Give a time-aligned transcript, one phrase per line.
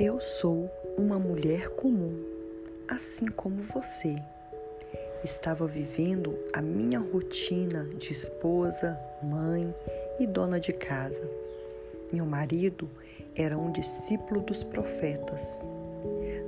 [0.00, 2.24] Eu sou uma mulher comum,
[2.86, 4.14] assim como você.
[5.24, 9.74] Estava vivendo a minha rotina de esposa, mãe
[10.20, 11.28] e dona de casa.
[12.12, 12.88] Meu marido
[13.34, 15.66] era um discípulo dos profetas.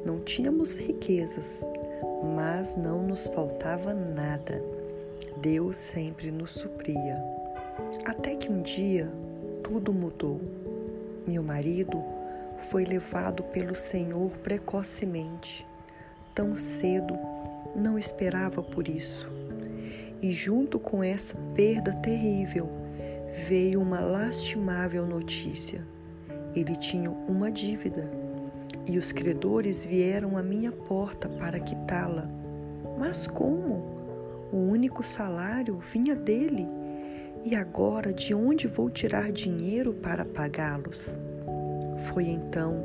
[0.05, 1.67] Não tínhamos riquezas,
[2.37, 4.63] mas não nos faltava nada.
[5.39, 7.17] Deus sempre nos supria.
[8.05, 9.11] Até que um dia
[9.65, 10.41] tudo mudou.
[11.27, 12.20] Meu marido
[12.61, 15.67] foi levado pelo Senhor precocemente.
[16.35, 17.19] Tão cedo,
[17.75, 19.29] não esperava por isso.
[20.23, 22.69] E junto com essa perda terrível,
[23.49, 25.85] veio uma lastimável notícia.
[26.55, 28.11] Ele tinha uma dívida
[28.87, 32.29] e os credores vieram à minha porta para quitá-la.
[32.99, 33.99] Mas como?
[34.53, 36.67] O único salário vinha dele.
[37.45, 41.17] E agora de onde vou tirar dinheiro para pagá-los?
[42.09, 42.85] Foi então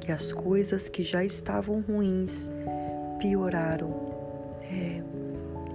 [0.00, 2.50] que as coisas que já estavam ruins
[3.18, 4.06] pioraram.
[4.62, 5.02] É,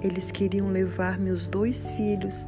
[0.01, 2.47] eles queriam levar meus dois filhos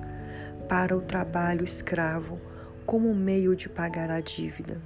[0.67, 2.39] para o trabalho escravo
[2.85, 4.81] como meio de pagar a dívida.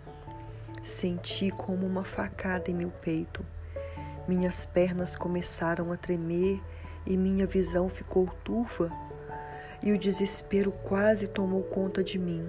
[0.83, 3.45] Senti como uma facada em meu peito.
[4.27, 6.61] Minhas pernas começaram a tremer
[7.05, 8.91] e minha visão ficou turva,
[9.81, 12.45] e o desespero quase tomou conta de mim.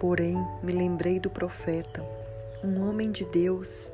[0.00, 2.02] Porém, me lembrei do profeta,
[2.64, 3.92] um homem de Deus,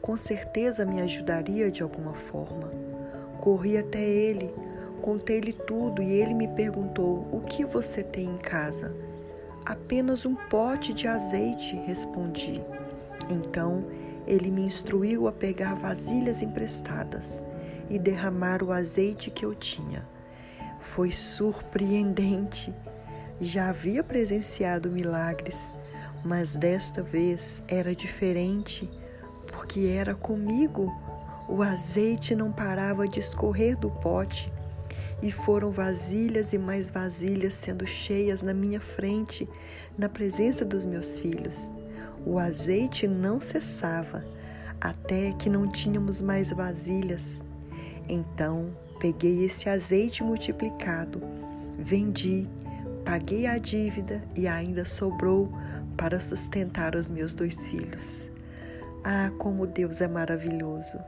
[0.00, 2.70] com certeza me ajudaria de alguma forma.
[3.40, 4.54] Corri até ele,
[5.02, 8.94] contei-lhe tudo e ele me perguntou: O que você tem em casa?
[9.66, 12.62] Apenas um pote de azeite, respondi.
[13.28, 13.84] Então
[14.28, 17.42] ele me instruiu a pegar vasilhas emprestadas
[17.90, 20.06] e derramar o azeite que eu tinha.
[20.78, 22.72] Foi surpreendente.
[23.40, 25.72] Já havia presenciado milagres,
[26.24, 28.88] mas desta vez era diferente,
[29.52, 30.92] porque era comigo.
[31.48, 34.52] O azeite não parava de escorrer do pote,
[35.22, 39.48] e foram vasilhas e mais vasilhas sendo cheias na minha frente,
[39.96, 41.74] na presença dos meus filhos.
[42.24, 44.24] O azeite não cessava,
[44.80, 47.42] até que não tínhamos mais vasilhas.
[48.08, 51.20] Então peguei esse azeite multiplicado,
[51.78, 52.48] vendi
[53.08, 55.48] Paguei a dívida e ainda sobrou
[55.96, 58.28] para sustentar os meus dois filhos.
[59.02, 60.98] Ah, como Deus é maravilhoso!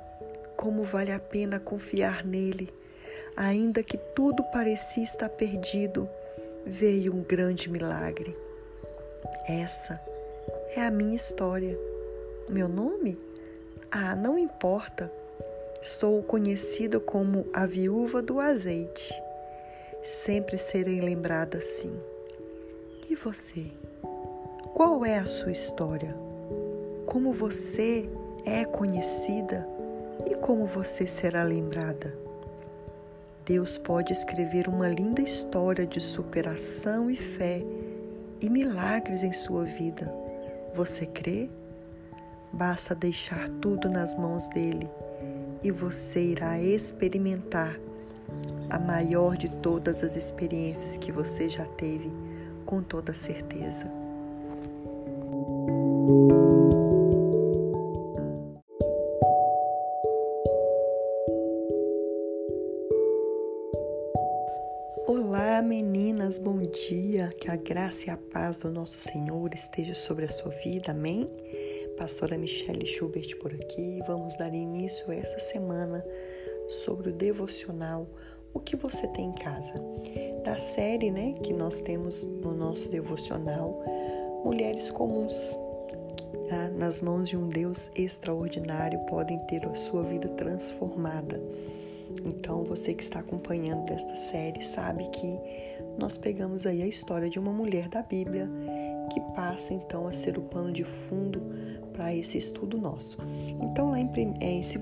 [0.57, 2.73] Como vale a pena confiar nele!
[3.37, 6.09] Ainda que tudo parecia estar perdido,
[6.65, 8.35] veio um grande milagre.
[9.47, 10.01] Essa
[10.75, 11.79] é a minha história.
[12.49, 13.19] Meu nome?
[13.91, 15.13] Ah, não importa.
[15.83, 19.13] Sou conhecida como a viúva do azeite
[20.05, 21.93] sempre serei lembrada assim.
[23.09, 23.67] E você?
[24.75, 26.15] Qual é a sua história?
[27.07, 28.09] Como você
[28.45, 29.67] é conhecida
[30.27, 32.17] e como você será lembrada?
[33.45, 37.63] Deus pode escrever uma linda história de superação e fé
[38.41, 40.13] e milagres em sua vida.
[40.75, 41.51] Você crê?
[42.53, 44.89] Basta deixar tudo nas mãos dele
[45.63, 47.79] e você irá experimentar
[48.69, 52.11] a maior de todas as experiências que você já teve,
[52.65, 53.91] com toda certeza.
[65.07, 67.31] Olá, meninas, bom dia.
[67.41, 70.93] Que a graça e a paz do nosso Senhor esteja sobre a sua vida.
[70.93, 71.29] Amém?
[71.99, 74.01] Pastora Michelle Schubert por aqui.
[74.07, 76.05] Vamos dar início a essa semana
[76.71, 78.07] sobre o devocional
[78.53, 79.75] o que você tem em casa.
[80.45, 83.85] Da série, né, que nós temos no nosso devocional,
[84.45, 85.57] Mulheres Comuns,
[86.51, 91.41] ah, nas mãos de um Deus extraordinário, podem ter a sua vida transformada.
[92.25, 95.39] Então, você que está acompanhando desta série sabe que
[95.97, 98.49] nós pegamos aí a história de uma mulher da Bíblia
[99.13, 101.41] que passa então a ser o pano de fundo
[102.01, 103.19] para esse estudo nosso.
[103.61, 104.11] Então, lá em,
[104.41, 104.73] é, em 2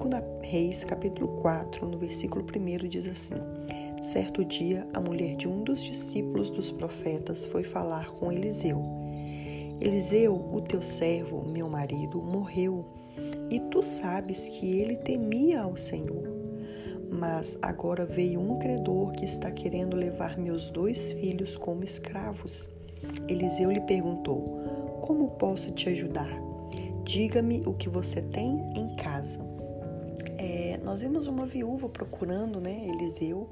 [0.40, 3.34] Reis, capítulo 4, no versículo 1, diz assim:
[4.00, 8.80] Certo dia, a mulher de um dos discípulos dos profetas foi falar com Eliseu.
[9.80, 12.86] Eliseu, o teu servo, meu marido, morreu,
[13.50, 16.22] e tu sabes que ele temia ao Senhor.
[17.10, 22.70] Mas agora veio um credor que está querendo levar meus dois filhos como escravos.
[23.28, 26.47] Eliseu lhe perguntou: Como posso te ajudar?
[27.08, 29.38] Diga-me o que você tem em casa.
[30.36, 33.48] É, nós vimos uma viúva procurando né, Eliseu,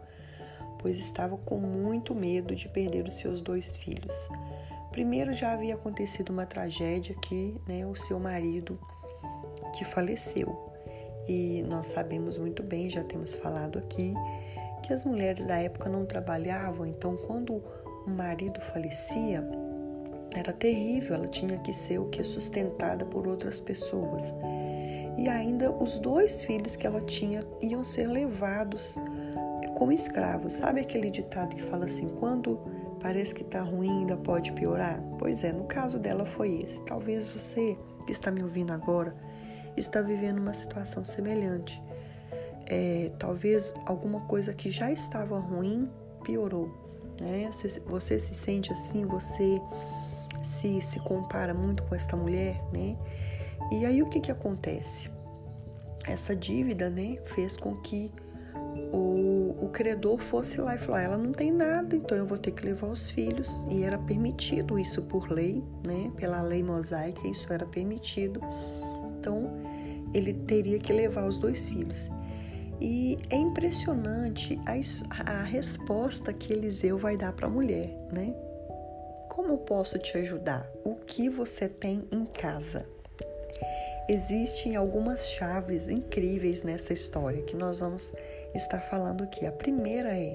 [0.78, 4.28] pois estava com muito medo de perder os seus dois filhos.
[4.90, 8.78] Primeiro já havia acontecido uma tragédia que né, o seu marido
[9.74, 10.70] que faleceu.
[11.26, 14.12] E nós sabemos muito bem, já temos falado aqui,
[14.82, 17.54] que as mulheres da época não trabalhavam, então quando
[18.06, 19.42] o marido falecia,
[20.30, 24.34] era terrível, ela tinha que ser o que sustentada por outras pessoas.
[25.16, 28.98] E ainda os dois filhos que ela tinha iam ser levados
[29.76, 30.54] como escravos.
[30.54, 32.60] Sabe aquele ditado que fala assim: quando
[33.00, 35.00] parece que está ruim, ainda pode piorar?
[35.18, 36.80] Pois é, no caso dela foi esse.
[36.84, 39.14] Talvez você que está me ouvindo agora
[39.76, 41.82] está vivendo uma situação semelhante.
[42.66, 45.88] É, talvez alguma coisa que já estava ruim
[46.24, 46.70] piorou.
[47.20, 47.48] Né?
[47.52, 49.60] Você, você se sente assim, você
[50.42, 52.96] se, se compara muito com esta mulher, né?
[53.72, 55.10] E aí o que, que acontece?
[56.06, 58.12] Essa dívida, né, fez com que
[58.92, 62.38] o, o credor fosse lá e falou: ah, ela não tem nada, então eu vou
[62.38, 63.66] ter que levar os filhos.
[63.70, 66.10] E era permitido isso por lei, né?
[66.16, 68.40] Pela lei mosaica, isso era permitido.
[69.18, 69.50] Então
[70.14, 72.10] ele teria que levar os dois filhos.
[72.80, 78.34] E é impressionante a, a resposta que Eliseu vai dar para a mulher, né?
[79.36, 80.66] Como posso te ajudar?
[80.82, 82.86] O que você tem em casa?
[84.08, 88.14] Existem algumas chaves incríveis nessa história que nós vamos
[88.54, 89.44] estar falando aqui.
[89.44, 90.34] A primeira é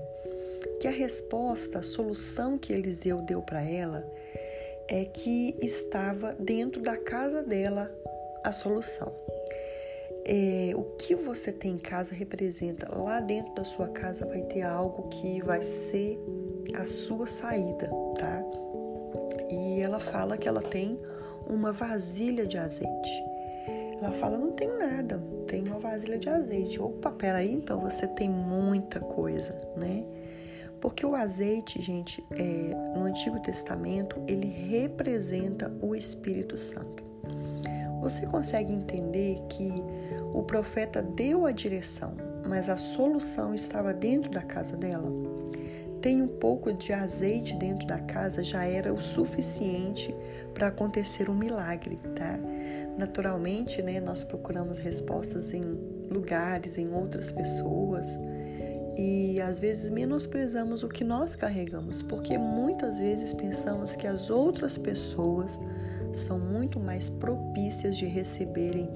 [0.80, 4.08] que a resposta, a solução que Eliseu deu para ela
[4.88, 7.92] é que estava dentro da casa dela
[8.44, 9.12] a solução.
[10.26, 12.96] É, o que você tem em casa representa.
[12.96, 16.20] Lá dentro da sua casa vai ter algo que vai ser
[16.76, 17.90] a sua saída,
[18.20, 18.61] tá?
[19.52, 21.00] E ela fala que ela tem
[21.48, 23.24] uma vasilha de azeite.
[24.02, 26.82] Ela fala: não tem nada, tem uma vasilha de azeite.
[26.82, 30.04] Opa, peraí, então você tem muita coisa, né?
[30.80, 37.04] Porque o azeite, gente, é, no Antigo Testamento, ele representa o Espírito Santo.
[38.02, 39.72] Você consegue entender que
[40.34, 42.14] o profeta deu a direção,
[42.48, 45.08] mas a solução estava dentro da casa dela?
[46.02, 50.14] Tem um pouco de azeite dentro da casa já era o suficiente
[50.54, 52.40] para acontecer um milagre, tá?
[52.98, 55.62] Naturalmente, né, nós procuramos respostas em
[56.10, 58.18] lugares, em outras pessoas
[58.98, 64.78] e às vezes menosprezamos o que nós carregamos, porque muitas vezes pensamos que as outras
[64.78, 65.60] pessoas
[66.14, 68.90] são muito mais propícias de receberem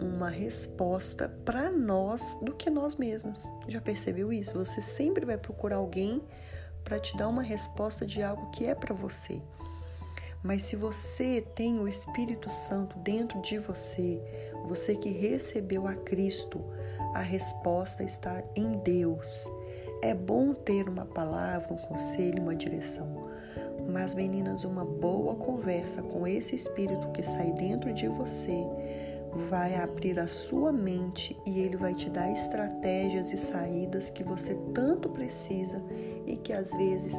[0.00, 3.44] uma resposta para nós do que nós mesmos.
[3.68, 4.58] Já percebeu isso?
[4.58, 6.22] Você sempre vai procurar alguém
[6.84, 9.40] para te dar uma resposta de algo que é para você.
[10.42, 14.22] Mas se você tem o Espírito Santo dentro de você,
[14.66, 16.64] você que recebeu a Cristo,
[17.14, 19.50] a resposta está em Deus.
[20.02, 23.26] É bom ter uma palavra, um conselho, uma direção.
[23.88, 28.64] Mas, meninas, uma boa conversa com esse Espírito que sai dentro de você
[29.36, 34.54] vai abrir a sua mente e ele vai te dar estratégias e saídas que você
[34.74, 35.82] tanto precisa
[36.26, 37.14] e que às vezes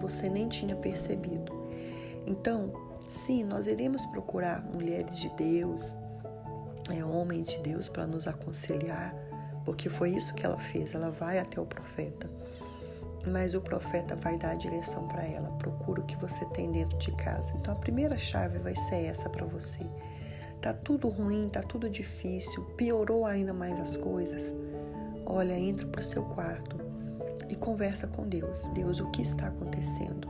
[0.00, 1.52] você nem tinha percebido.
[2.26, 2.72] Então,
[3.06, 5.94] sim, nós iremos procurar mulheres de Deus,
[6.90, 9.14] é, homens de Deus para nos aconselhar,
[9.64, 10.94] porque foi isso que ela fez.
[10.94, 12.30] Ela vai até o profeta,
[13.26, 15.50] mas o profeta vai dar a direção para ela.
[15.58, 17.52] Procura o que você tem dentro de casa.
[17.56, 19.86] Então, a primeira chave vai ser essa para você.
[20.60, 24.52] Tá tudo ruim, tá tudo difícil, piorou ainda mais as coisas.
[25.24, 26.76] Olha, entra para o seu quarto
[27.48, 28.68] e conversa com Deus.
[28.74, 30.26] Deus, o que está acontecendo?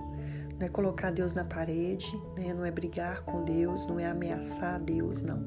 [0.59, 2.53] Não é colocar Deus na parede, né?
[2.53, 5.39] não é brigar com Deus, não é ameaçar Deus, não.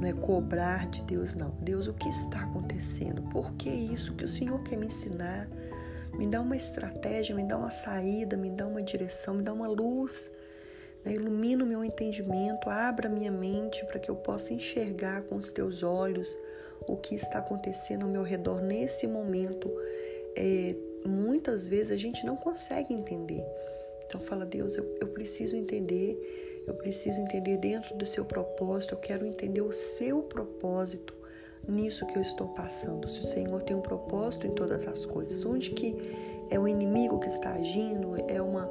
[0.00, 1.50] Não é cobrar de Deus, não.
[1.60, 3.22] Deus, o que está acontecendo?
[3.24, 5.46] Por que isso que o Senhor quer me ensinar?
[6.16, 9.68] Me dá uma estratégia, me dá uma saída, me dá uma direção, me dá uma
[9.68, 10.32] luz.
[11.04, 11.14] Né?
[11.14, 15.82] Ilumina o meu entendimento, abra minha mente para que eu possa enxergar com os teus
[15.82, 16.38] olhos
[16.86, 19.70] o que está acontecendo ao meu redor nesse momento.
[20.36, 23.44] É, muitas vezes a gente não consegue entender.
[24.06, 28.98] Então fala, Deus, eu, eu preciso entender, eu preciso entender dentro do seu propósito, eu
[28.98, 31.14] quero entender o seu propósito
[31.68, 33.08] nisso que eu estou passando.
[33.08, 35.94] Se o Senhor tem um propósito em todas as coisas, onde que
[36.50, 38.68] é o inimigo que está agindo, é uma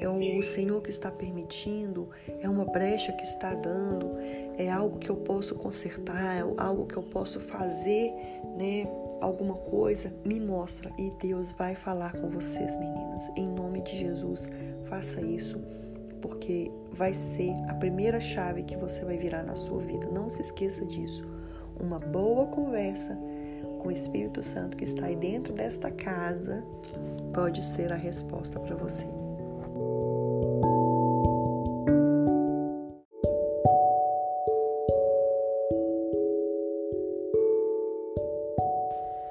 [0.00, 2.08] é o Senhor que está permitindo,
[2.40, 4.16] é uma brecha que está dando,
[4.56, 8.10] é algo que eu posso consertar, é algo que eu posso fazer,
[8.56, 8.88] né?
[9.20, 13.30] alguma coisa, me mostra e Deus vai falar com vocês, meninas.
[13.36, 14.48] Em nome de Jesus,
[14.86, 15.58] faça isso,
[16.22, 20.06] porque vai ser a primeira chave que você vai virar na sua vida.
[20.10, 21.22] Não se esqueça disso.
[21.78, 23.18] Uma boa conversa
[23.80, 26.62] com o Espírito Santo que está aí dentro desta casa
[27.32, 29.06] pode ser a resposta para você.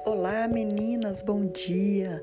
[0.04, 2.22] Olá, meninas, bom dia.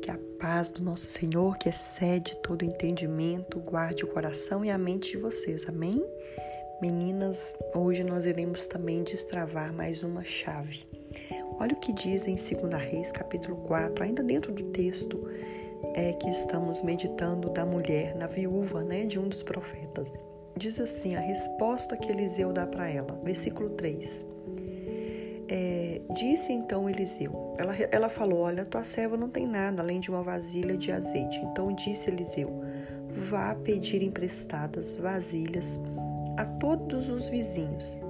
[0.00, 4.78] Que a paz do nosso Senhor, que excede todo entendimento, guarde o coração e a
[4.78, 5.66] mente de vocês.
[5.68, 6.04] Amém?
[6.80, 10.86] Meninas, hoje nós iremos também destravar mais uma chave.
[11.58, 15.28] Olha o que diz em 2 Reis, capítulo 4, ainda dentro do texto
[15.94, 20.24] é que estamos meditando da mulher, na viúva, né, de um dos profetas.
[20.56, 24.26] Diz assim a resposta que Eliseu dá para ela, versículo 3.
[25.48, 30.10] É, disse então Eliseu, ela, ela falou: Olha, tua serva não tem nada além de
[30.10, 31.38] uma vasilha de azeite.
[31.40, 32.50] Então disse Eliseu:
[33.28, 35.78] Vá pedir emprestadas vasilhas
[36.36, 38.00] a todos os vizinhos,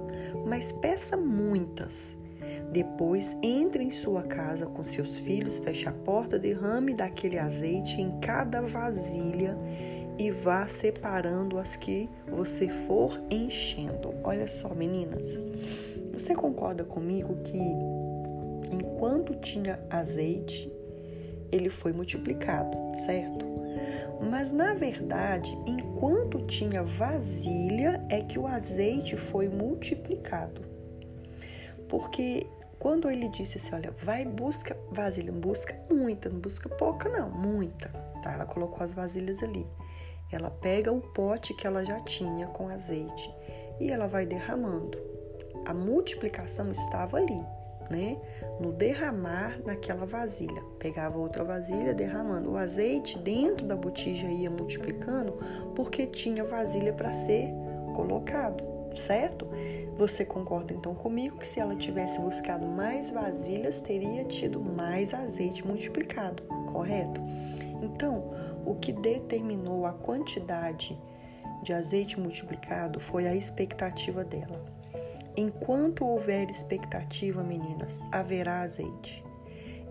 [0.45, 2.17] mas peça muitas.
[2.71, 8.19] Depois entre em sua casa com seus filhos, feche a porta, derrame daquele azeite em
[8.19, 9.57] cada vasilha
[10.17, 14.13] e vá separando as que você for enchendo.
[14.23, 15.23] Olha só, meninas.
[16.13, 17.59] Você concorda comigo que
[18.73, 20.71] enquanto tinha azeite,
[21.51, 23.45] ele foi multiplicado, certo?
[24.29, 30.74] Mas na verdade, enquanto tinha vasilha, é que o azeite foi multiplicado.
[31.95, 32.45] Porque
[32.77, 37.87] quando ele disse assim, olha, vai busca vasilha, busca muita, não busca pouca não, muita,
[38.21, 38.33] tá?
[38.33, 39.65] Ela colocou as vasilhas ali.
[40.29, 43.33] Ela pega o pote que ela já tinha com azeite
[43.79, 45.15] e ela vai derramando
[45.65, 47.43] a multiplicação estava ali,
[47.89, 48.17] né?
[48.59, 50.61] No derramar naquela vasilha.
[50.77, 52.51] Pegava outra vasilha, derramando.
[52.51, 55.33] O azeite dentro da botija ia multiplicando
[55.75, 57.47] porque tinha vasilha para ser
[57.95, 59.47] colocado, certo?
[59.95, 65.65] Você concorda então comigo que se ela tivesse buscado mais vasilhas, teria tido mais azeite
[65.65, 67.21] multiplicado, correto?
[67.81, 68.33] Então,
[68.65, 70.99] o que determinou a quantidade
[71.63, 74.63] de azeite multiplicado foi a expectativa dela.
[75.37, 79.23] Enquanto houver expectativa, meninas, haverá azeite.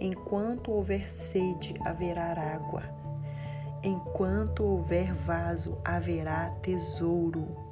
[0.00, 2.82] Enquanto houver sede, haverá água.
[3.82, 7.63] Enquanto houver vaso, haverá tesouro.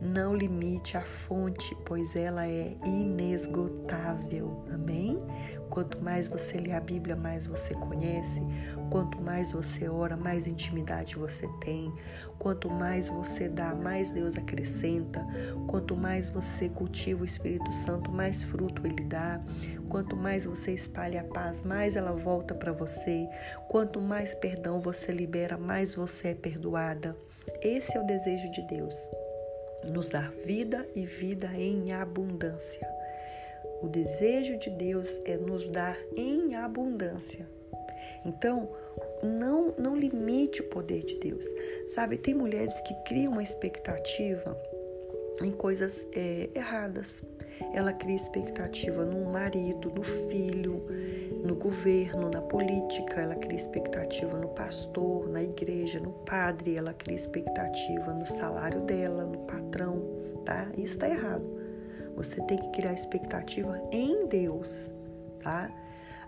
[0.00, 4.64] Não limite a fonte, pois ela é inesgotável.
[4.72, 5.18] Amém?
[5.68, 8.42] Quanto mais você lê a Bíblia, mais você conhece.
[8.90, 11.94] Quanto mais você ora, mais intimidade você tem.
[12.38, 15.24] Quanto mais você dá, mais Deus acrescenta.
[15.68, 19.40] Quanto mais você cultiva o Espírito Santo, mais fruto ele dá.
[19.88, 23.28] Quanto mais você espalha a paz, mais ela volta para você.
[23.68, 27.16] Quanto mais perdão você libera, mais você é perdoada.
[27.62, 28.94] Esse é o desejo de Deus.
[29.84, 32.86] Nos dar vida e vida em abundância.
[33.82, 37.48] O desejo de Deus é nos dar em abundância.
[38.24, 38.68] Então,
[39.22, 41.44] não, não limite o poder de Deus.
[41.88, 44.56] Sabe, tem mulheres que criam uma expectativa
[45.42, 47.22] em coisas é, erradas.
[47.72, 50.86] Ela cria expectativa no marido, no filho,
[51.42, 57.16] no governo, na política, ela cria expectativa no pastor, na igreja, no padre, ela cria
[57.16, 60.02] expectativa no salário dela, no patrão,
[60.44, 60.66] tá?
[60.76, 61.44] Isso está errado.
[62.16, 64.92] Você tem que criar expectativa em Deus,
[65.42, 65.70] tá?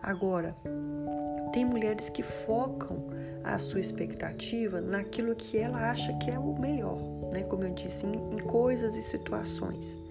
[0.03, 0.57] Agora,
[1.53, 3.05] tem mulheres que focam
[3.45, 6.99] a sua expectativa naquilo que ela acha que é o melhor,
[7.33, 7.43] né?
[7.43, 10.02] Como eu disse, em, em coisas e situações.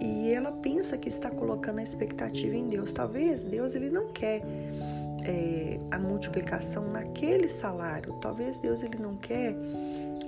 [0.00, 2.92] E ela pensa que está colocando a expectativa em Deus.
[2.92, 4.42] Talvez Deus ele não quer
[5.24, 8.14] é, a multiplicação naquele salário.
[8.20, 9.54] Talvez Deus ele não quer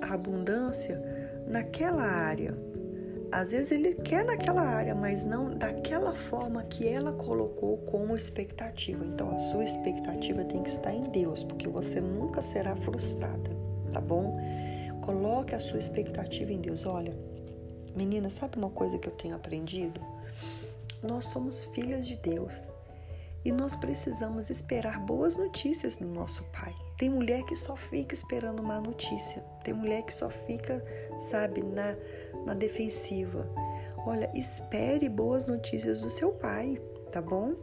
[0.01, 1.01] a abundância
[1.47, 2.57] naquela área.
[3.33, 9.05] Às vezes ele quer naquela área, mas não daquela forma que ela colocou como expectativa.
[9.05, 13.51] Então a sua expectativa tem que estar em Deus, porque você nunca será frustrada,
[13.93, 14.37] tá bom?
[15.03, 16.85] Coloque a sua expectativa em Deus.
[16.85, 17.13] Olha,
[17.95, 20.01] menina, sabe uma coisa que eu tenho aprendido?
[21.03, 22.73] Nós somos filhas de Deus
[23.45, 26.75] e nós precisamos esperar boas notícias do nosso Pai.
[26.97, 29.43] Tem mulher que só fica esperando má notícia.
[29.65, 30.85] Tem mulher que só fica,
[31.19, 31.97] sabe, na,
[32.45, 33.49] na defensiva.
[34.07, 36.79] Olha, espere boas notícias do seu pai,
[37.11, 37.55] tá bom?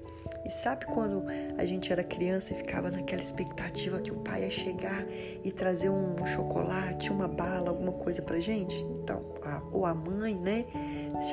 [0.47, 1.25] E sabe quando
[1.57, 5.03] a gente era criança e ficava naquela expectativa que o pai ia chegar
[5.43, 8.81] e trazer um chocolate, uma bala, alguma coisa pra gente?
[8.81, 10.63] Então, a, ou a mãe, né?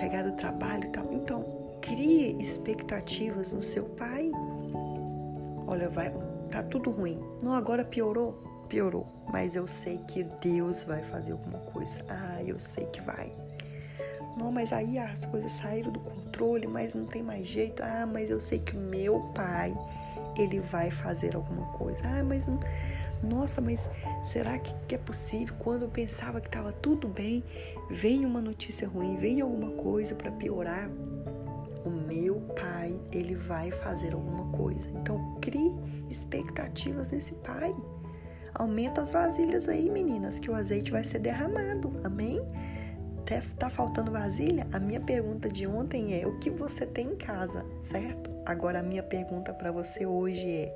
[0.00, 1.12] Chegar do trabalho e tal.
[1.12, 1.44] Então,
[1.80, 4.32] crie expectativas no seu pai.
[5.64, 6.12] Olha, vai,
[6.50, 7.20] tá tudo ruim.
[7.40, 8.42] Não, agora piorou?
[8.68, 9.06] Piorou.
[9.30, 12.04] Mas eu sei que Deus vai fazer alguma coisa.
[12.08, 13.32] Ah, eu sei que vai.
[14.36, 17.82] Não, mas aí as coisas saíram do controle, mas não tem mais jeito.
[17.82, 19.76] Ah, mas eu sei que meu pai,
[20.36, 22.00] ele vai fazer alguma coisa.
[22.04, 22.58] Ah, mas não...
[23.22, 23.88] nossa, mas
[24.32, 25.54] será que, que é possível?
[25.60, 27.44] Quando eu pensava que estava tudo bem,
[27.90, 30.88] vem uma notícia ruim, vem alguma coisa para piorar.
[31.84, 34.88] o meu pai, ele vai fazer alguma coisa.
[35.00, 35.72] Então, crie
[36.10, 37.72] expectativas nesse pai.
[38.54, 41.92] Aumenta as vasilhas aí, meninas, que o azeite vai ser derramado.
[42.02, 42.40] Amém?
[43.26, 44.66] Tá, tá faltando vasilha?
[44.72, 48.30] A minha pergunta de ontem é: o que você tem em casa, certo?
[48.44, 50.74] Agora a minha pergunta para você hoje é: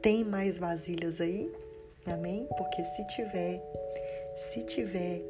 [0.00, 1.52] tem mais vasilhas aí?
[2.06, 2.48] Amém?
[2.56, 3.62] Porque se tiver,
[4.34, 5.20] se tiver,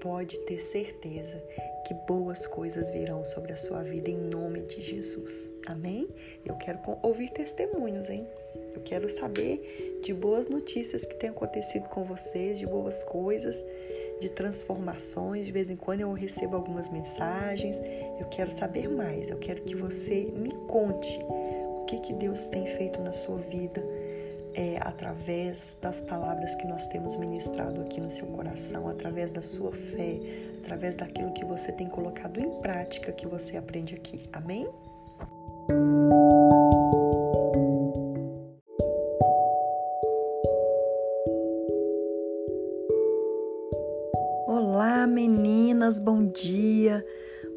[0.00, 1.42] pode ter certeza
[1.86, 5.50] que boas coisas virão sobre a sua vida em nome de Jesus.
[5.66, 6.08] Amém?
[6.44, 8.26] Eu quero ouvir testemunhos, hein?
[8.74, 13.56] Eu quero saber de boas notícias que têm acontecido com vocês, de boas coisas,
[14.22, 15.44] de transformações.
[15.44, 17.76] De vez em quando eu recebo algumas mensagens.
[18.18, 19.28] Eu quero saber mais.
[19.28, 23.82] Eu quero que você me conte o que, que Deus tem feito na sua vida
[24.54, 29.72] é, através das palavras que nós temos ministrado aqui no seu coração, através da sua
[29.72, 30.20] fé,
[30.58, 34.22] através daquilo que você tem colocado em prática que você aprende aqui.
[34.32, 34.68] Amém?
[46.02, 47.06] Bom dia.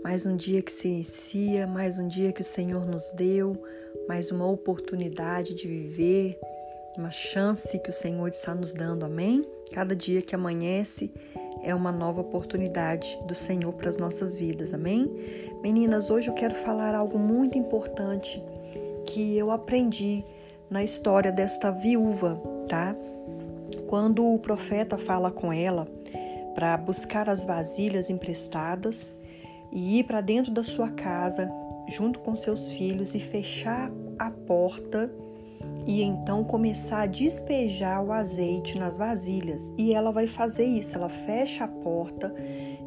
[0.04, 3.60] Mais um dia que se inicia, mais um dia que o Senhor nos deu,
[4.08, 6.40] mais uma oportunidade de viver
[6.96, 9.44] uma chance que o Senhor está nos dando, amém?
[9.74, 11.12] Cada dia que amanhece
[11.64, 15.12] é uma nova oportunidade do Senhor para as nossas vidas, amém?
[15.64, 18.44] Meninas, hoje eu quero falar algo muito importante
[19.08, 20.24] que eu aprendi
[20.70, 22.96] na história desta viúva, tá?
[23.88, 25.88] Quando o profeta fala com ela
[26.56, 29.16] para buscar as vasilhas emprestadas
[29.72, 31.52] e ir para dentro da sua casa
[31.88, 35.12] junto com seus filhos e fechar a porta
[35.86, 39.74] e então começar a despejar o azeite nas vasilhas.
[39.78, 42.34] E ela vai fazer isso, ela fecha a porta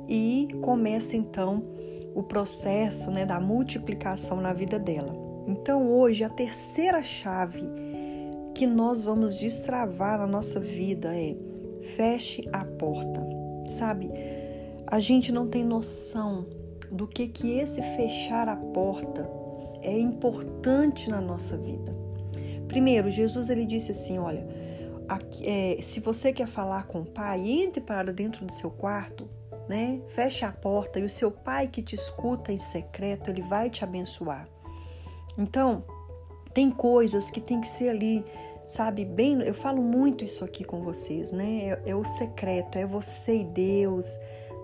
[0.08, 1.62] e começa então
[2.14, 5.14] o processo né, da multiplicação na vida dela.
[5.46, 7.62] Então, hoje, a terceira chave
[8.54, 11.36] que nós vamos destravar na nossa vida é
[11.96, 13.37] feche a porta.
[13.70, 14.08] Sabe,
[14.86, 16.46] a gente não tem noção
[16.90, 19.28] do que que esse fechar a porta
[19.82, 21.94] é importante na nossa vida.
[22.66, 24.46] Primeiro, Jesus ele disse assim: olha,
[25.08, 29.28] aqui, é, se você quer falar com o Pai, entre para dentro do seu quarto,
[29.68, 30.00] né?
[30.08, 33.84] Feche a porta e o seu Pai que te escuta em secreto, ele vai te
[33.84, 34.48] abençoar.
[35.36, 35.84] Então,
[36.52, 38.24] tem coisas que tem que ser ali,
[38.68, 39.40] sabe, bem.
[39.40, 41.80] Eu falo muito isso aqui com vocês, né?
[41.84, 44.06] É, é o secreto, é você e Deus,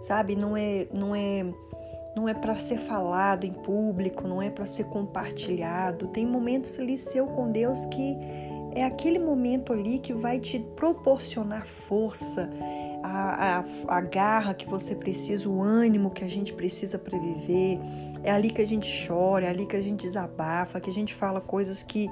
[0.03, 0.37] sabe?
[0.37, 1.45] Não é, não é
[2.15, 6.07] não é para ser falado em público, não é para ser compartilhado.
[6.09, 8.17] Tem momentos ali seu com Deus que
[8.73, 12.49] é aquele momento ali que vai te proporcionar força,
[13.03, 13.65] a, a,
[13.97, 17.81] a garra que você precisa, o ânimo que a gente precisa para viver.
[18.23, 21.15] É ali que a gente chora, é ali que a gente desabafa, que a gente
[21.15, 22.09] fala coisas que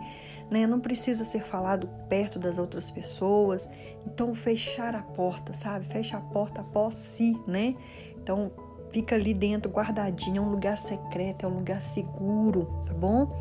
[0.52, 3.66] né, não precisa ser falado perto das outras pessoas.
[4.06, 5.86] Então, fechar a porta, sabe?
[5.86, 7.74] Fecha a porta após si, né?
[8.22, 8.52] Então,
[8.90, 13.34] fica ali dentro guardadinho, é um lugar secreto, é um lugar seguro, tá bom?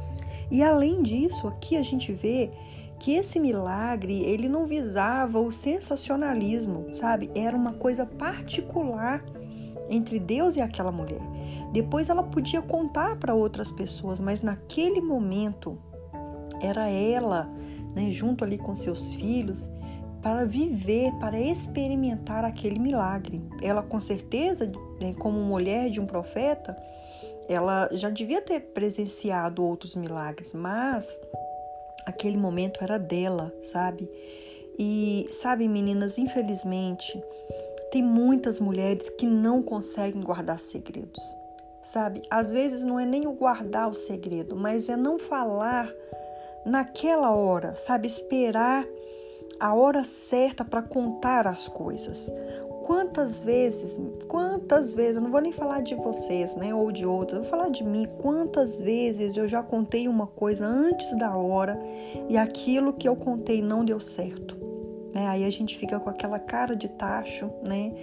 [0.50, 2.50] E além disso, aqui a gente vê
[2.97, 7.30] que esse milagre, ele não visava o sensacionalismo, sabe?
[7.36, 9.21] Era uma coisa particular
[9.89, 11.21] entre Deus e aquela mulher.
[11.74, 15.78] Depois ela podia contar para outras pessoas, mas naquele momento
[16.62, 17.50] era ela,
[17.95, 19.69] né, junto ali com seus filhos,
[20.21, 23.41] para viver, para experimentar aquele milagre.
[23.62, 26.78] Ela, com certeza, né, como mulher de um profeta,
[27.50, 31.19] ela já devia ter presenciado outros milagres, mas
[32.06, 34.08] aquele momento era dela, sabe?
[34.78, 37.21] E, sabe, meninas, infelizmente,
[37.91, 41.21] tem muitas mulheres que não conseguem guardar segredos,
[41.84, 42.21] sabe?
[42.30, 45.91] Às vezes não é nem o guardar o segredo, mas é não falar
[46.65, 48.08] naquela hora, sabe?
[48.08, 48.86] Esperar
[49.60, 52.34] a hora certa para contar as coisas.
[52.84, 57.38] Quantas vezes, quantas vezes, eu não vou nem falar de vocês, né, ou de outros,
[57.38, 58.08] eu vou falar de mim.
[58.17, 61.80] Quantas vezes eu já contei uma coisa antes da hora
[62.28, 64.58] e aquilo que eu contei não deu certo.
[65.13, 65.28] Né?
[65.28, 67.93] Aí a gente fica com aquela cara de tacho, né?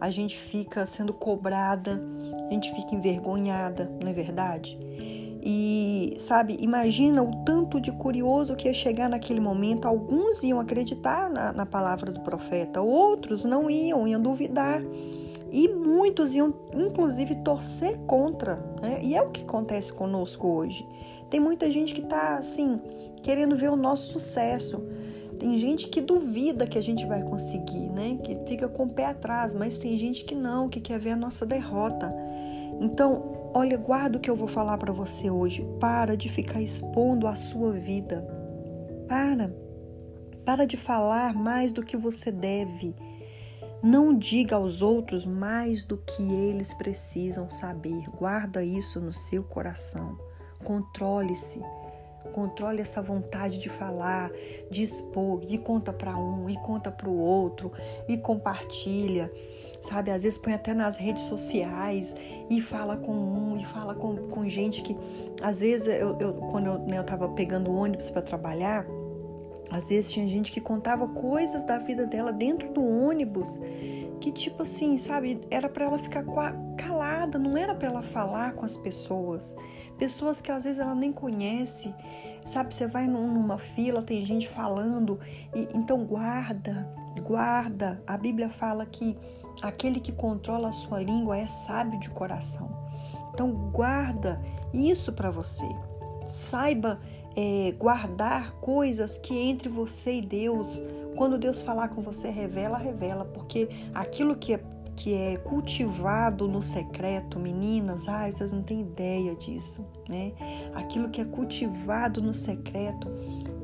[0.00, 2.02] A gente fica sendo cobrada,
[2.48, 4.78] a gente fica envergonhada, não é verdade?
[5.46, 9.86] E, sabe, imagina o tanto de curioso que ia chegar naquele momento.
[9.86, 14.80] Alguns iam acreditar na, na palavra do profeta, outros não iam, iam duvidar.
[15.52, 18.56] E muitos iam, inclusive, torcer contra.
[18.80, 19.00] Né?
[19.02, 20.88] E é o que acontece conosco hoje.
[21.28, 22.80] Tem muita gente que está, assim,
[23.22, 24.82] querendo ver o nosso sucesso.
[25.38, 28.16] Tem gente que duvida que a gente vai conseguir, né?
[28.24, 31.16] Que fica com o pé atrás, mas tem gente que não, que quer ver a
[31.16, 32.14] nossa derrota.
[32.80, 35.66] Então, olha, guarda o que eu vou falar para você hoje.
[35.80, 38.26] Para de ficar expondo a sua vida.
[39.08, 39.54] Para.
[40.44, 42.94] Para de falar mais do que você deve.
[43.82, 48.10] Não diga aos outros mais do que eles precisam saber.
[48.10, 50.18] Guarda isso no seu coração.
[50.64, 51.60] Controle-se.
[52.32, 54.30] Controle essa vontade de falar,
[54.70, 57.70] de expor, de conta para um e conta para o outro
[58.08, 59.30] e compartilha,
[59.80, 60.10] sabe?
[60.10, 62.14] Às vezes põe até nas redes sociais
[62.50, 64.96] e fala com um e fala com, com gente que,
[65.42, 68.86] às vezes, eu, eu quando eu, né, eu tava pegando ônibus para trabalhar,
[69.70, 73.58] às vezes tinha gente que contava coisas da vida dela dentro do ônibus
[74.24, 76.24] que tipo assim, sabe, era para ela ficar
[76.78, 79.54] calada, não era para ela falar com as pessoas.
[79.98, 81.94] Pessoas que às vezes ela nem conhece.
[82.46, 85.20] Sabe, você vai numa fila, tem gente falando,
[85.54, 86.90] e então guarda,
[87.22, 88.02] guarda.
[88.06, 89.14] A Bíblia fala que
[89.60, 92.70] aquele que controla a sua língua é sábio de coração.
[93.34, 94.40] Então guarda
[94.72, 95.68] isso para você.
[96.26, 96.98] Saiba
[97.36, 100.82] é, guardar coisas que entre você e Deus,
[101.16, 104.60] quando Deus falar com você, revela, revela, porque aquilo que é,
[104.96, 110.32] que é cultivado no secreto, meninas, ai, vocês não têm ideia disso, né?
[110.74, 113.08] Aquilo que é cultivado no secreto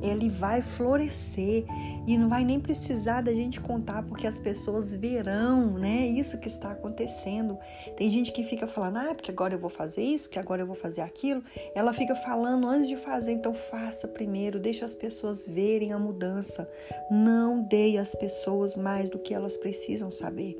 [0.01, 1.65] ele vai florescer
[2.07, 6.07] e não vai nem precisar da gente contar porque as pessoas verão, né?
[6.07, 7.57] Isso que está acontecendo.
[7.95, 10.67] Tem gente que fica falando, ah, porque agora eu vou fazer isso, porque agora eu
[10.67, 11.43] vou fazer aquilo.
[11.75, 16.69] Ela fica falando antes de fazer, então faça primeiro, deixa as pessoas verem a mudança.
[17.09, 20.57] Não dê às pessoas mais do que elas precisam saber.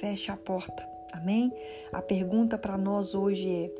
[0.00, 0.86] Feche a porta.
[1.12, 1.52] Amém?
[1.92, 3.70] A pergunta para nós hoje é: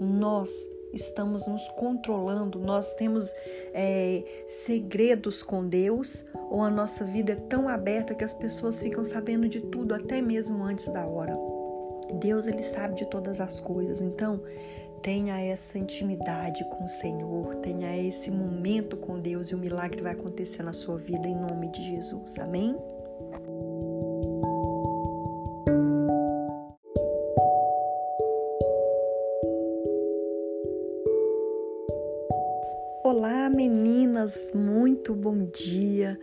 [0.00, 0.50] nós
[0.96, 3.32] estamos nos controlando, nós temos
[3.72, 9.04] é, segredos com Deus ou a nossa vida é tão aberta que as pessoas ficam
[9.04, 11.36] sabendo de tudo até mesmo antes da hora.
[12.14, 14.40] Deus ele sabe de todas as coisas, então
[15.02, 20.12] tenha essa intimidade com o Senhor, tenha esse momento com Deus e o milagre vai
[20.12, 22.38] acontecer na sua vida em nome de Jesus.
[22.38, 22.76] Amém?
[34.26, 36.18] Meninas, muito bom dia.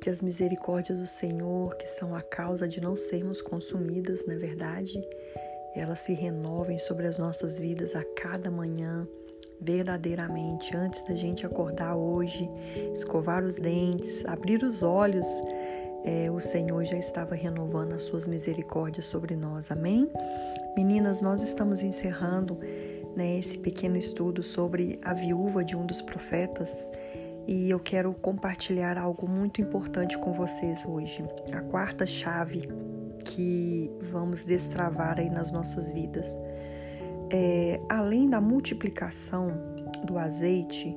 [0.00, 4.36] Que as misericórdias do Senhor, que são a causa de não sermos consumidas, na é
[4.36, 5.02] verdade,
[5.74, 9.08] elas se renovem sobre as nossas vidas a cada manhã,
[9.60, 12.48] verdadeiramente, antes da gente acordar hoje,
[12.94, 15.26] escovar os dentes, abrir os olhos.
[16.04, 20.08] É, o Senhor já estava renovando as suas misericórdias sobre nós, amém?
[20.76, 22.58] Meninas, nós estamos encerrando
[23.16, 26.92] né, esse pequeno estudo sobre a viúva de um dos profetas
[27.46, 31.24] e eu quero compartilhar algo muito importante com vocês hoje.
[31.52, 32.68] A quarta chave
[33.24, 36.38] que vamos destravar aí nas nossas vidas.
[37.30, 39.52] É, além da multiplicação
[40.04, 40.96] do azeite,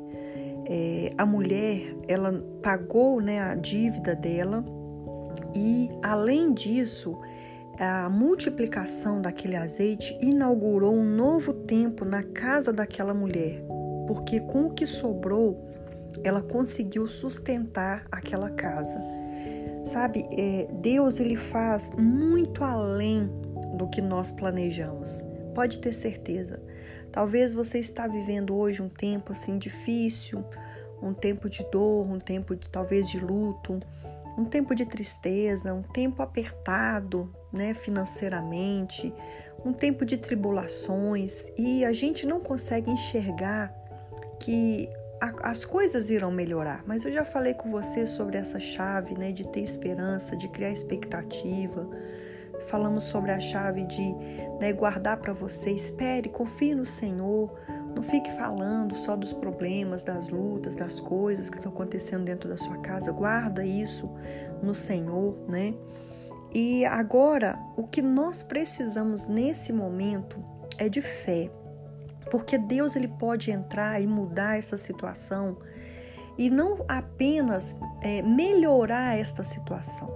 [0.66, 2.32] é, a mulher ela
[2.62, 4.64] pagou né, a dívida dela
[5.56, 7.18] e além disso
[7.80, 13.64] a multiplicação daquele azeite inaugurou um novo tempo na casa daquela mulher,
[14.06, 15.69] porque com o que sobrou,
[16.24, 18.98] ela conseguiu sustentar aquela casa.
[19.84, 23.30] Sabe, é, Deus ele faz muito além
[23.76, 25.24] do que nós planejamos.
[25.54, 26.62] Pode ter certeza.
[27.12, 30.44] Talvez você está vivendo hoje um tempo assim difícil,
[31.02, 33.80] um tempo de dor, um tempo de talvez de luto,
[34.38, 39.14] um tempo de tristeza, um tempo apertado, né, financeiramente,
[39.66, 43.74] um tempo de tribulações e a gente não consegue enxergar
[44.40, 46.84] que as coisas irão melhorar.
[46.86, 50.72] Mas eu já falei com você sobre essa chave, né, de ter esperança, de criar
[50.72, 51.88] expectativa.
[52.68, 54.14] Falamos sobre a chave de
[54.60, 57.54] né, guardar para você, espere, confie no Senhor.
[57.96, 62.58] Não fique falando só dos problemas, das lutas, das coisas que estão acontecendo dentro da
[62.58, 63.12] sua casa.
[63.12, 64.10] Guarda isso
[64.62, 65.74] no Senhor, né?
[66.54, 70.44] E agora, o que nós precisamos nesse momento
[70.78, 71.52] é de fé,
[72.30, 75.58] porque Deus ele pode entrar e mudar essa situação
[76.38, 80.10] e não apenas é, melhorar esta situação,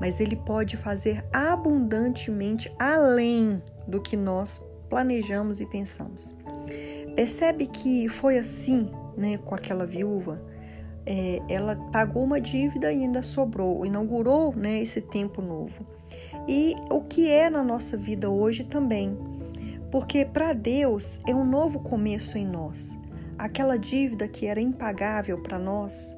[0.00, 6.36] mas ele pode fazer abundantemente além do que nós planejamos e pensamos.
[7.16, 10.40] Percebe que foi assim, né, com aquela viúva?
[11.08, 15.86] é, ela pagou uma dívida e ainda sobrou, inaugurou né, esse tempo novo.
[16.46, 19.16] E o que é na nossa vida hoje também,
[19.90, 22.96] porque para Deus é um novo começo em nós.
[23.38, 26.16] Aquela dívida que era impagável para nós,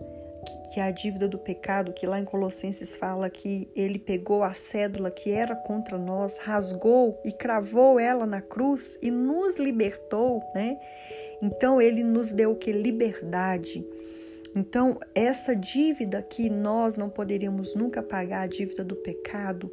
[0.72, 4.52] que é a dívida do pecado, que lá em Colossenses fala que ele pegou a
[4.52, 10.78] cédula que era contra nós, rasgou e cravou ela na cruz e nos libertou, né?
[11.42, 13.84] Então ele nos deu o que liberdade.
[14.54, 19.70] Então, essa dívida que nós não poderíamos nunca pagar, a dívida do pecado,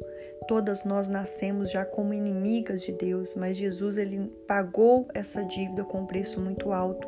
[0.48, 6.00] todas nós nascemos já como inimigas de Deus, mas Jesus ele pagou essa dívida com
[6.00, 7.06] um preço muito alto,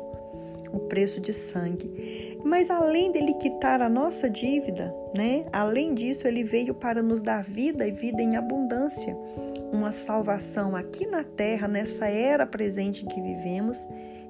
[0.71, 2.37] o preço de sangue.
[2.45, 5.45] Mas além dele quitar a nossa dívida, né?
[5.51, 9.17] Além disso, ele veio para nos dar vida e vida em abundância,
[9.73, 13.77] uma salvação aqui na terra, nessa era presente em que vivemos,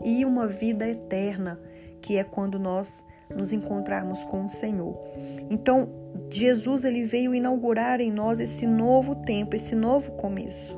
[0.04, 1.60] e uma vida eterna,
[2.02, 3.04] que é quando nós
[3.36, 5.00] nos encontrarmos com o Senhor.
[5.50, 5.90] Então,
[6.30, 10.78] Jesus ele veio inaugurar em nós esse novo tempo, esse novo começo.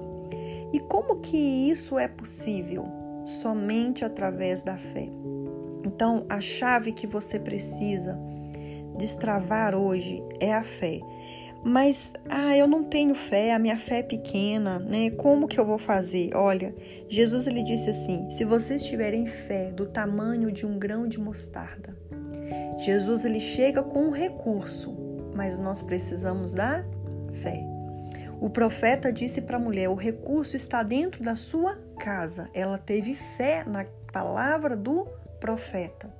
[0.71, 2.85] E como que isso é possível?
[3.23, 5.07] Somente através da fé.
[5.85, 8.17] Então, a chave que você precisa
[8.97, 10.99] destravar hoje é a fé.
[11.63, 15.11] Mas, ah, eu não tenho fé, a minha fé é pequena, né?
[15.11, 16.35] Como que eu vou fazer?
[16.35, 16.75] Olha,
[17.07, 21.95] Jesus ele disse assim: se vocês tiverem fé do tamanho de um grão de mostarda,
[22.83, 24.93] Jesus ele chega com um recurso,
[25.33, 26.83] mas nós precisamos da
[27.41, 27.63] fé.
[28.41, 32.49] O profeta disse para a mulher: o recurso está dentro da sua casa.
[32.53, 35.07] Ela teve fé na palavra do
[35.39, 36.13] profeta.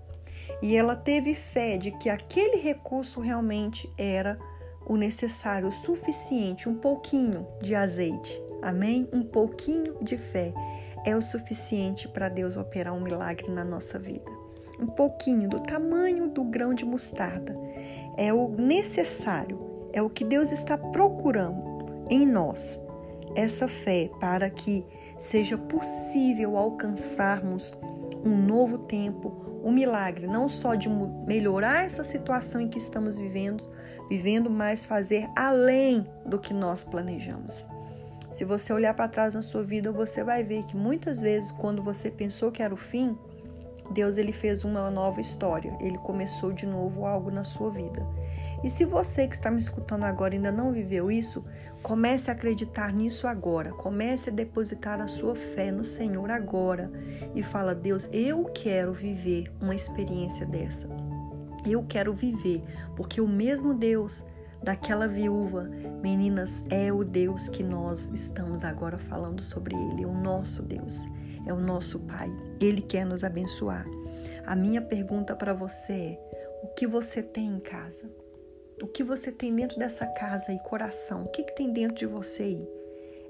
[0.62, 4.39] E ela teve fé de que aquele recurso realmente era
[4.86, 8.41] o necessário, o suficiente, um pouquinho de azeite.
[8.62, 9.10] Amém?
[9.12, 10.54] Um pouquinho de fé
[11.06, 14.33] é o suficiente para Deus operar um milagre na nossa vida
[14.80, 17.58] um pouquinho do tamanho do grão de mostarda.
[18.18, 21.64] É o necessário, é o que Deus está procurando
[22.10, 22.80] em nós.
[23.36, 24.86] Essa fé para que
[25.18, 27.78] seja possível alcançarmos
[28.26, 33.68] um novo tempo, um milagre, não só de melhorar essa situação em que estamos vivendo,
[34.10, 37.68] vivendo, mas fazer além do que nós planejamos.
[38.32, 41.84] Se você olhar para trás na sua vida, você vai ver que muitas vezes, quando
[41.84, 43.18] você pensou que era o fim,
[43.91, 48.06] Deus ele fez uma nova história, ele começou de novo algo na sua vida.
[48.63, 51.43] E se você que está me escutando agora ainda não viveu isso,
[51.82, 53.74] comece a acreditar nisso agora.
[53.74, 56.89] Comece a depositar a sua fé no Senhor agora
[57.36, 60.88] e fala: "Deus, eu quero viver uma experiência dessa.
[61.65, 62.63] Eu quero viver,
[62.96, 64.24] porque o mesmo Deus
[64.63, 65.69] daquela viúva,
[66.02, 71.06] meninas, é o Deus que nós estamos agora falando sobre ele, o nosso Deus
[71.46, 72.30] é o nosso Pai.
[72.60, 73.86] Ele quer nos abençoar.
[74.46, 76.20] A minha pergunta para você é:
[76.64, 78.10] o que você tem em casa?
[78.82, 81.24] O que você tem dentro dessa casa e coração?
[81.24, 82.68] O que, que tem dentro de você aí?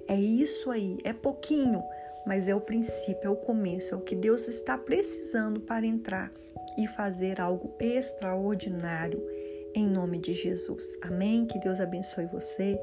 [0.07, 1.83] É isso aí, é pouquinho,
[2.25, 6.31] mas é o princípio, é o começo, é o que Deus está precisando para entrar
[6.77, 9.23] e fazer algo extraordinário
[9.73, 10.97] em nome de Jesus.
[11.01, 11.45] Amém?
[11.45, 12.79] Que Deus abençoe você.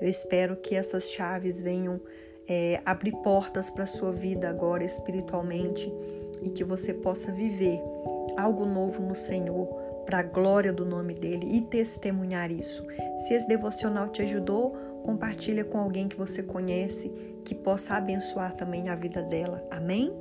[0.00, 2.00] Eu espero que essas chaves venham
[2.48, 5.92] é, abrir portas para a sua vida agora espiritualmente
[6.42, 7.80] e que você possa viver
[8.36, 9.66] algo novo no Senhor
[10.04, 12.84] para a glória do nome dele e testemunhar isso.
[13.20, 14.70] Se esse devocional te ajudou,
[15.04, 17.08] compartilha com alguém que você conhece
[17.44, 19.66] que possa abençoar também a vida dela.
[19.70, 20.12] Amém?